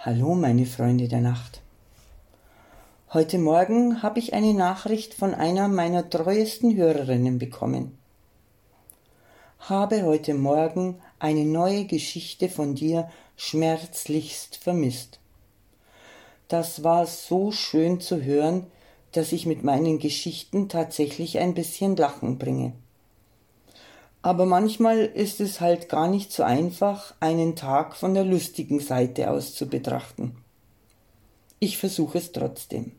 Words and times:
Hallo, 0.00 0.36
meine 0.36 0.64
Freunde 0.64 1.08
der 1.08 1.20
Nacht. 1.20 1.60
Heute 3.12 3.36
Morgen 3.36 4.00
habe 4.00 4.20
ich 4.20 4.32
eine 4.32 4.54
Nachricht 4.54 5.12
von 5.12 5.34
einer 5.34 5.66
meiner 5.66 6.08
treuesten 6.08 6.76
Hörerinnen 6.76 7.40
bekommen. 7.40 7.98
Habe 9.58 10.04
heute 10.04 10.34
Morgen 10.34 11.00
eine 11.18 11.44
neue 11.44 11.84
Geschichte 11.84 12.48
von 12.48 12.76
dir 12.76 13.10
schmerzlichst 13.36 14.58
vermisst. 14.58 15.18
Das 16.46 16.84
war 16.84 17.04
so 17.08 17.50
schön 17.50 18.00
zu 18.00 18.22
hören, 18.22 18.68
dass 19.10 19.32
ich 19.32 19.46
mit 19.46 19.64
meinen 19.64 19.98
Geschichten 19.98 20.68
tatsächlich 20.68 21.40
ein 21.40 21.54
bisschen 21.54 21.96
Lachen 21.96 22.38
bringe. 22.38 22.72
Aber 24.22 24.46
manchmal 24.46 24.98
ist 24.98 25.40
es 25.40 25.60
halt 25.60 25.88
gar 25.88 26.08
nicht 26.08 26.32
so 26.32 26.42
einfach, 26.42 27.14
einen 27.20 27.56
Tag 27.56 27.96
von 27.96 28.14
der 28.14 28.24
lustigen 28.24 28.80
Seite 28.80 29.30
aus 29.30 29.54
zu 29.54 29.68
betrachten. 29.68 30.36
Ich 31.60 31.78
versuche 31.78 32.18
es 32.18 32.32
trotzdem. 32.32 32.92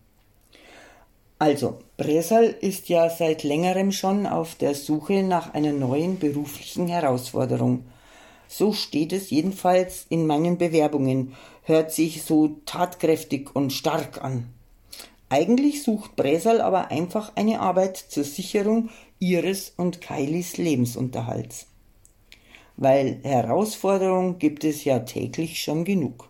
Also, 1.37 1.79
Bresal 1.95 2.43
ist 2.43 2.89
ja 2.89 3.09
seit 3.09 3.43
längerem 3.43 3.93
schon 3.93 4.27
auf 4.27 4.55
der 4.55 4.75
Suche 4.75 5.23
nach 5.23 5.53
einer 5.53 5.71
neuen 5.71 6.19
beruflichen 6.19 6.87
Herausforderung. 6.87 7.85
So 8.49 8.73
steht 8.73 9.13
es 9.13 9.29
jedenfalls 9.29 10.05
in 10.09 10.27
meinen 10.27 10.57
Bewerbungen, 10.57 11.35
hört 11.63 11.93
sich 11.93 12.23
so 12.23 12.57
tatkräftig 12.65 13.55
und 13.55 13.71
stark 13.71 14.21
an. 14.21 14.53
Eigentlich 15.29 15.83
sucht 15.83 16.15
Bresal 16.15 16.59
aber 16.59 16.89
einfach 16.89 17.35
eine 17.35 17.59
Arbeit 17.59 17.97
zur 17.97 18.23
Sicherung 18.23 18.89
ihres 19.19 19.73
und 19.77 20.01
Kailis 20.01 20.57
Lebensunterhalts. 20.57 21.67
Weil 22.77 23.19
Herausforderungen 23.23 24.39
gibt 24.39 24.63
es 24.63 24.83
ja 24.83 24.99
täglich 24.99 25.61
schon 25.61 25.85
genug. 25.85 26.29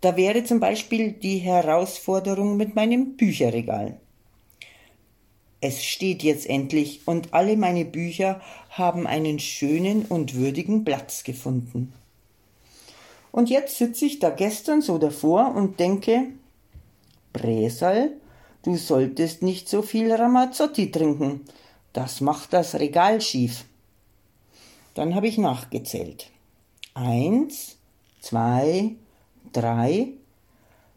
Da 0.00 0.16
wäre 0.16 0.44
zum 0.44 0.60
Beispiel 0.60 1.12
die 1.12 1.38
Herausforderung 1.38 2.56
mit 2.56 2.74
meinem 2.74 3.16
Bücherregal. 3.16 4.00
Es 5.60 5.84
steht 5.84 6.22
jetzt 6.22 6.48
endlich 6.48 7.06
und 7.06 7.34
alle 7.34 7.58
meine 7.58 7.84
Bücher 7.84 8.40
haben 8.70 9.06
einen 9.06 9.38
schönen 9.38 10.06
und 10.06 10.34
würdigen 10.34 10.84
Platz 10.84 11.22
gefunden. 11.22 11.92
Und 13.30 13.50
jetzt 13.50 13.76
sitze 13.76 14.06
ich 14.06 14.18
da 14.20 14.30
gestern 14.30 14.80
so 14.80 14.96
davor 14.96 15.54
und 15.54 15.78
denke, 15.78 16.28
Bresal, 17.32 18.12
du 18.62 18.76
solltest 18.76 19.42
nicht 19.42 19.68
so 19.68 19.82
viel 19.82 20.12
Ramazzotti 20.12 20.90
trinken. 20.90 21.44
Das 21.92 22.20
macht 22.20 22.52
das 22.52 22.74
Regal 22.76 23.20
schief. 23.20 23.64
Dann 24.94 25.14
habe 25.14 25.28
ich 25.28 25.38
nachgezählt. 25.38 26.30
Eins, 26.94 27.76
zwei, 28.20 28.96
drei. 29.52 30.08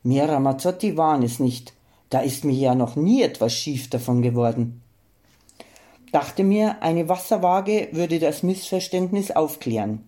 Mehr 0.04 0.30
Ramazzotti 0.30 0.98
waren 0.98 1.24
es 1.24 1.40
nicht. 1.40 1.74
Da 2.10 2.20
ist 2.20 2.44
mir 2.46 2.54
ja 2.54 2.76
noch 2.76 2.96
nie 2.96 3.22
etwas 3.22 3.54
schief 3.54 3.90
davon 3.90 4.22
geworden. 4.22 4.82
Dachte 6.12 6.44
mir, 6.44 6.84
eine 6.84 7.10
Wasserwaage 7.10 7.90
würde 7.92 8.20
das 8.20 8.44
Missverständnis 8.44 9.32
aufklären. 9.32 10.08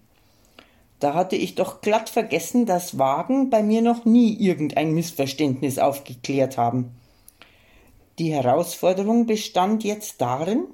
Da 1.00 1.14
hatte 1.14 1.36
ich 1.36 1.56
doch 1.56 1.82
glatt 1.82 2.10
vergessen, 2.10 2.66
dass 2.66 2.98
Wagen 2.98 3.50
bei 3.50 3.62
mir 3.62 3.82
noch 3.82 4.06
nie 4.06 4.34
irgendein 4.34 4.94
Missverständnis 4.94 5.78
aufgeklärt 5.78 6.58
haben. 6.58 6.96
Die 8.18 8.32
Herausforderung 8.32 9.26
bestand 9.26 9.84
jetzt 9.84 10.22
darin, 10.22 10.66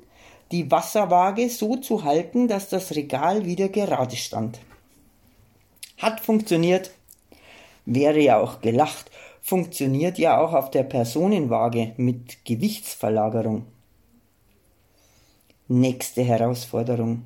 die 0.51 0.69
Wasserwaage 0.69 1.49
so 1.49 1.77
zu 1.77 2.03
halten, 2.03 2.47
dass 2.47 2.69
das 2.69 2.95
Regal 2.95 3.45
wieder 3.45 3.69
gerade 3.69 4.15
stand. 4.15 4.59
Hat 5.97 6.19
funktioniert. 6.19 6.91
Wäre 7.85 8.19
ja 8.19 8.39
auch 8.39 8.61
gelacht, 8.61 9.09
funktioniert 9.41 10.19
ja 10.19 10.39
auch 10.39 10.53
auf 10.53 10.69
der 10.69 10.83
Personenwaage 10.83 11.93
mit 11.97 12.45
Gewichtsverlagerung. 12.45 13.65
Nächste 15.67 16.21
Herausforderung. 16.21 17.23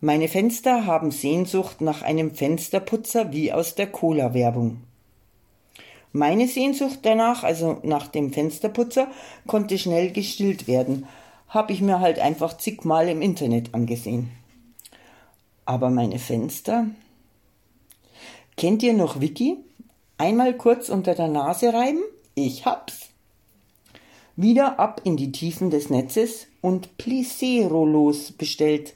Meine 0.00 0.28
Fenster 0.28 0.86
haben 0.86 1.10
Sehnsucht 1.10 1.80
nach 1.80 2.02
einem 2.02 2.34
Fensterputzer 2.34 3.32
wie 3.32 3.52
aus 3.52 3.74
der 3.74 3.86
Cola-Werbung. 3.86 4.82
Meine 6.12 6.46
Sehnsucht 6.46 7.00
danach, 7.02 7.42
also 7.42 7.78
nach 7.82 8.06
dem 8.08 8.32
Fensterputzer, 8.32 9.08
konnte 9.46 9.78
schnell 9.78 10.12
gestillt 10.12 10.68
werden, 10.68 11.06
habe 11.48 11.72
ich 11.72 11.80
mir 11.80 12.00
halt 12.00 12.18
einfach 12.18 12.56
zigmal 12.56 13.08
im 13.08 13.22
Internet 13.22 13.74
angesehen. 13.74 14.30
Aber 15.64 15.90
meine 15.90 16.18
Fenster? 16.18 16.86
Kennt 18.56 18.82
ihr 18.82 18.92
noch 18.92 19.20
Wiki? 19.20 19.56
Einmal 20.18 20.56
kurz 20.56 20.88
unter 20.88 21.14
der 21.14 21.28
Nase 21.28 21.72
reiben? 21.72 22.02
Ich 22.34 22.66
hab's. 22.66 23.08
Wieder 24.36 24.78
ab 24.78 25.00
in 25.04 25.16
die 25.16 25.32
Tiefen 25.32 25.70
des 25.70 25.90
Netzes 25.90 26.46
und 26.60 26.96
Plissé-Rollos 26.98 28.32
bestellt 28.32 28.94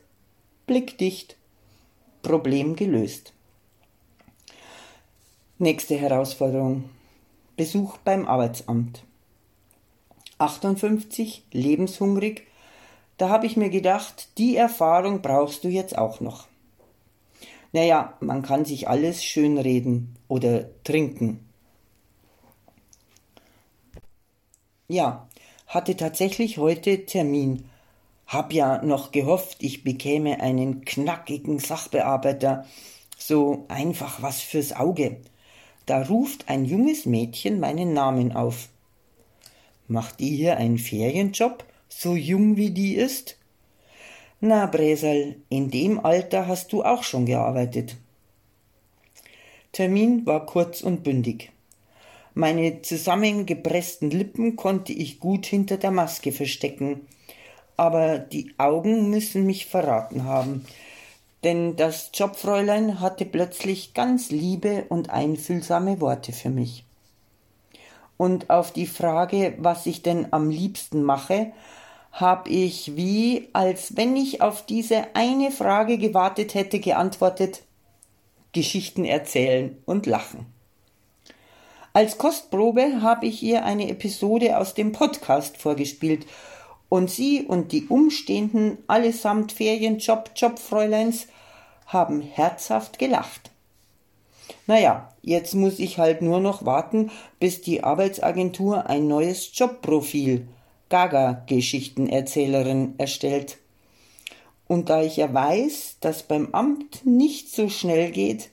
blickdicht, 0.69 1.37
Problem 2.23 2.77
gelöst. 2.77 3.33
Nächste 5.59 5.97
Herausforderung. 5.97 6.91
Besuch 7.57 7.97
beim 7.99 8.29
Arbeitsamt. 8.29 9.03
58, 10.37 11.47
lebenshungrig. 11.53 12.47
Da 13.17 13.31
habe 13.31 13.47
ich 13.47 13.57
mir 13.57 13.71
gedacht, 13.71 14.29
die 14.39 14.57
Erfahrung 14.57 15.23
brauchst 15.23 15.65
du 15.65 15.69
jetzt 15.69 15.97
auch 15.97 16.21
noch. 16.21 16.47
Naja, 17.73 18.17
man 18.21 18.43
kann 18.43 18.65
sich 18.65 18.89
alles 18.89 19.25
schönreden 19.25 20.17
oder 20.29 20.69
trinken. 20.85 21.49
Ja, 24.87 25.29
hatte 25.67 25.97
tatsächlich 25.97 26.59
heute 26.59 27.07
Termin 27.07 27.65
hab 28.29 28.53
ja 28.53 28.85
noch 28.85 29.11
gehofft, 29.11 29.63
ich 29.63 29.83
bekäme 29.83 30.41
einen 30.41 30.85
knackigen 30.85 31.59
Sachbearbeiter, 31.59 32.67
so 33.17 33.65
einfach 33.69 34.23
was 34.23 34.43
fürs 34.43 34.75
Auge. 34.75 35.17
Da 35.87 36.03
ruft 36.03 36.51
ein 36.51 36.67
junges 36.67 37.07
Mädchen 37.07 37.59
meinen 37.59 37.95
Namen 37.95 38.33
auf. 38.33 38.69
Macht 39.89 40.21
die 40.21 40.37
hier 40.37 40.59
einen 40.59 40.77
Ferienjob, 40.77 41.65
so 41.89 42.15
jung 42.15 42.59
wie 42.59 42.71
die 42.71 42.95
ist? 42.95 43.39
Na, 44.41 44.67
Bresal, 44.67 45.37
in 45.49 45.71
dem 45.71 46.05
Alter 46.05 46.47
hast 46.47 46.73
du 46.75 46.85
auch 46.85 47.03
schon 47.03 47.25
gearbeitet. 47.25 47.97
Termin 49.73 50.27
war 50.27 50.45
kurz 50.45 50.83
und 50.83 51.03
bündig. 51.03 51.51
Meine 52.35 52.83
zusammengepressten 52.83 54.11
Lippen 54.11 54.57
konnte 54.57 54.93
ich 54.93 55.19
gut 55.19 55.47
hinter 55.47 55.79
der 55.79 55.91
Maske 55.91 56.31
verstecken, 56.31 57.01
aber 57.79 58.19
die 58.19 58.53
Augen 58.59 59.09
müssen 59.09 59.47
mich 59.47 59.67
verraten 59.67 60.25
haben, 60.25 60.67
denn 61.45 61.77
das 61.77 62.11
Jobfräulein 62.13 63.01
hatte 63.01 63.25
plötzlich 63.25 63.95
ganz 63.95 64.31
liebe 64.31 64.85
und 64.89 65.11
einfühlsame 65.11 66.01
Worte 66.01 66.33
für 66.33 66.51
mich. 66.51 66.85
Und 68.17 68.51
auf 68.51 68.73
die 68.73 68.89
Frage, 68.89 69.55
was 69.59 69.87
ich 69.87 70.03
denn 70.03 70.33
am 70.33 70.51
liebsten 70.51 71.05
mache, 71.05 71.53
habe 72.11 72.51
ich 72.51 72.97
wie, 72.97 73.49
als 73.53 73.97
wenn 73.97 74.17
ich 74.17 74.43
auf 74.43 74.67
diese 74.67 75.15
eine 75.15 75.53
Frage 75.53 75.99
gewartet 75.99 76.55
hätte, 76.55 76.81
geantwortet 76.81 77.63
Geschichten 78.53 79.05
erzählen 79.05 79.79
und 79.87 80.07
lachen. 80.07 80.47
Als 81.93 82.19
Kostprobe 82.19 83.03
habe 83.03 83.27
ich 83.27 83.41
ihr 83.43 83.65
eine 83.65 83.89
Episode 83.89 84.59
aus 84.59 84.75
dem 84.75 84.91
Podcast 84.91 85.59
vorgespielt 85.59 86.27
und 86.89 87.11
sie 87.11 87.43
und 87.43 87.73
die 87.73 87.87
Umstehenden, 87.87 88.79
allesamt 88.87 89.53
Ferienjob-Jobfräuleins, 89.53 91.27
haben 91.87 92.23
herzhaft 92.23 92.99
gelacht. 92.99 93.51
Naja, 94.67 95.13
jetzt 95.23 95.55
muss 95.55 95.79
ich 95.79 95.99
halt 95.99 96.23
nur 96.23 96.41
noch 96.41 96.65
warten, 96.65 97.11
bis 97.39 97.61
die 97.61 97.85
Arbeitsagentur 97.85 98.87
ein 98.87 99.09
neues 99.09 99.51
Jobprofil, 99.55 100.49
Gaga-Geschichtenerzählerin, 100.89 102.95
erstellt. 102.99 103.59
Und 104.67 104.91
da 104.91 105.03
ich 105.03 105.17
ja 105.17 105.33
weiß, 105.33 105.97
dass 106.01 106.23
beim 106.23 106.49
Amt 106.53 107.07
nicht 107.07 107.51
so 107.51 107.69
schnell 107.69 108.11
geht, 108.11 108.51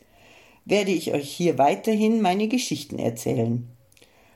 werde 0.63 0.91
ich 0.91 1.13
euch 1.13 1.29
hier 1.29 1.57
weiterhin 1.57 2.21
meine 2.21 2.47
Geschichten 2.47 2.99
erzählen. 2.99 3.67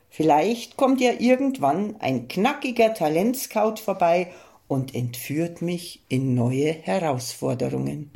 Vielleicht 0.09 0.77
kommt 0.77 1.01
ja 1.01 1.11
irgendwann 1.19 1.95
ein 1.99 2.27
knackiger 2.27 2.93
Talentscout 2.93 3.75
vorbei 3.83 4.31
und 4.67 4.95
entführt 4.95 5.61
mich 5.61 6.03
in 6.09 6.35
neue 6.35 6.71
Herausforderungen. 6.71 8.07